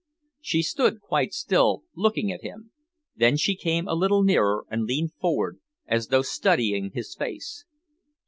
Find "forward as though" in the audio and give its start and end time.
5.13-6.23